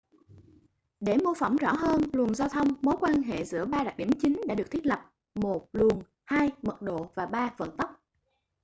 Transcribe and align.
để 0.99 1.17
mô 1.23 1.33
phỏng 1.33 1.57
rõ 1.57 1.71
hơn 1.73 2.01
luồng 2.13 2.35
giao 2.35 2.49
thông 2.49 2.67
mối 2.81 2.95
quan 2.99 3.23
hệ 3.23 3.43
giữa 3.45 3.65
ba 3.65 3.83
đặc 3.83 3.97
điểm 3.97 4.09
chính 4.21 4.41
đã 4.47 4.55
được 4.55 4.71
thiết 4.71 4.85
lập: 4.85 5.11
1 5.35 5.69
luồng 5.73 6.01
2 6.25 6.49
mật 6.61 6.81
độ 6.81 7.11
và 7.15 7.25
3 7.25 7.53
vận 7.57 7.77
tốc 7.77 8.01